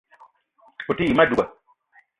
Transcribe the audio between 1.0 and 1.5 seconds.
yi ma douga